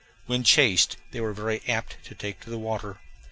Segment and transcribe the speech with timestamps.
[0.25, 2.99] When chased they were very apt to take to the water.